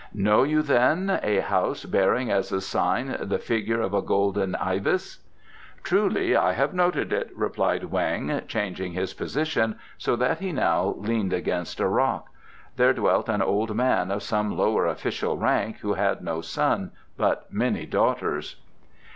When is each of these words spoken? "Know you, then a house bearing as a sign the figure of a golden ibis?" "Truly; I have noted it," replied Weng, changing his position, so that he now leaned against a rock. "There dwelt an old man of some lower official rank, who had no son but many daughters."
"Know 0.15 0.41
you, 0.41 0.63
then 0.63 1.19
a 1.21 1.41
house 1.41 1.85
bearing 1.85 2.31
as 2.31 2.51
a 2.51 2.59
sign 2.59 3.15
the 3.21 3.37
figure 3.37 3.79
of 3.79 3.93
a 3.93 4.01
golden 4.01 4.55
ibis?" 4.55 5.19
"Truly; 5.83 6.35
I 6.35 6.53
have 6.53 6.73
noted 6.73 7.13
it," 7.13 7.29
replied 7.35 7.83
Weng, 7.83 8.47
changing 8.47 8.93
his 8.93 9.13
position, 9.13 9.77
so 9.99 10.15
that 10.15 10.39
he 10.39 10.53
now 10.53 10.95
leaned 10.97 11.33
against 11.33 11.79
a 11.79 11.87
rock. 11.87 12.29
"There 12.77 12.93
dwelt 12.93 13.29
an 13.29 13.43
old 13.43 13.75
man 13.75 14.09
of 14.09 14.23
some 14.23 14.57
lower 14.57 14.87
official 14.87 15.37
rank, 15.37 15.77
who 15.81 15.93
had 15.93 16.21
no 16.23 16.41
son 16.41 16.89
but 17.15 17.45
many 17.53 17.85
daughters." 17.85 18.55